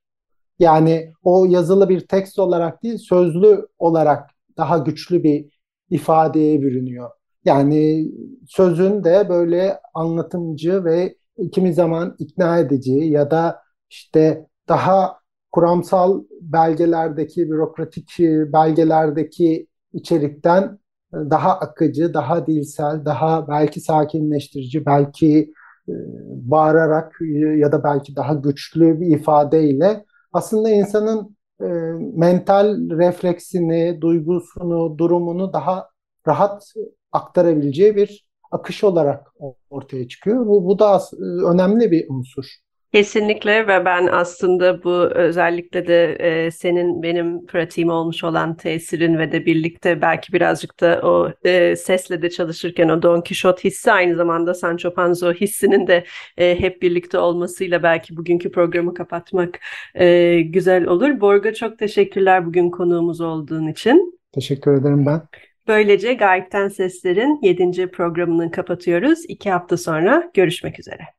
Yani 0.58 1.12
o 1.22 1.44
yazılı 1.44 1.88
bir 1.88 2.00
tekst 2.08 2.38
olarak 2.38 2.82
değil, 2.82 2.98
sözlü 2.98 3.68
olarak 3.78 4.30
daha 4.56 4.78
güçlü 4.78 5.22
bir 5.22 5.60
ifadeye 5.90 6.62
bürünüyor. 6.62 7.10
Yani 7.44 8.10
sözün 8.48 9.04
de 9.04 9.28
böyle 9.28 9.80
anlatımcı 9.94 10.84
ve 10.84 11.16
kimi 11.52 11.74
zaman 11.74 12.16
ikna 12.18 12.58
edici 12.58 12.92
ya 12.92 13.30
da 13.30 13.62
işte 13.90 14.46
daha 14.68 15.18
kuramsal 15.52 16.24
belgelerdeki, 16.40 17.50
bürokratik 17.50 18.18
belgelerdeki 18.52 19.66
içerikten 19.92 20.77
daha 21.12 21.58
akıcı, 21.58 22.14
daha 22.14 22.46
dilsel, 22.46 23.04
daha 23.04 23.48
belki 23.48 23.80
sakinleştirici, 23.80 24.86
belki 24.86 25.52
e, 25.88 25.92
bağırarak 26.28 27.12
ya 27.56 27.72
da 27.72 27.84
belki 27.84 28.16
daha 28.16 28.34
güçlü 28.34 29.00
bir 29.00 29.16
ifadeyle 29.16 30.04
aslında 30.32 30.70
insanın 30.70 31.36
e, 31.60 31.66
mental 32.14 32.90
refleksini, 32.90 34.00
duygusunu, 34.00 34.98
durumunu 34.98 35.52
daha 35.52 35.88
rahat 36.28 36.72
aktarabileceği 37.12 37.96
bir 37.96 38.28
akış 38.50 38.84
olarak 38.84 39.26
ortaya 39.70 40.08
çıkıyor. 40.08 40.46
Bu, 40.46 40.64
bu 40.64 40.78
da 40.78 41.00
önemli 41.46 41.90
bir 41.90 42.06
unsur. 42.08 42.44
Kesinlikle 42.92 43.66
ve 43.66 43.84
ben 43.84 44.06
aslında 44.06 44.84
bu 44.84 44.92
özellikle 45.14 45.86
de 45.86 46.12
e, 46.12 46.50
senin 46.50 47.02
benim 47.02 47.46
pratiğim 47.46 47.90
olmuş 47.90 48.24
olan 48.24 48.56
tesirin 48.56 49.18
ve 49.18 49.32
de 49.32 49.46
birlikte 49.46 50.02
belki 50.02 50.32
birazcık 50.32 50.80
da 50.80 51.00
o 51.02 51.32
e, 51.44 51.76
sesle 51.76 52.22
de 52.22 52.30
çalışırken 52.30 52.88
o 52.88 53.02
Don 53.02 53.20
Quixote 53.20 53.64
hissi 53.64 53.92
aynı 53.92 54.16
zamanda 54.16 54.54
Sancho 54.54 54.94
Panza 54.94 55.32
hissinin 55.32 55.86
de 55.86 56.04
e, 56.38 56.60
hep 56.60 56.82
birlikte 56.82 57.18
olmasıyla 57.18 57.82
belki 57.82 58.16
bugünkü 58.16 58.50
programı 58.50 58.94
kapatmak 58.94 59.60
e, 59.94 60.40
güzel 60.40 60.86
olur. 60.86 61.20
Borga 61.20 61.54
çok 61.54 61.78
teşekkürler 61.78 62.46
bugün 62.46 62.70
konuğumuz 62.70 63.20
olduğun 63.20 63.66
için. 63.66 64.20
Teşekkür 64.32 64.80
ederim 64.80 65.06
ben. 65.06 65.22
Böylece 65.68 66.14
Gayipten 66.14 66.68
Sesler'in 66.68 67.38
7. 67.42 67.90
programını 67.90 68.50
kapatıyoruz. 68.50 69.18
İki 69.28 69.50
hafta 69.50 69.76
sonra 69.76 70.30
görüşmek 70.34 70.80
üzere. 70.80 71.17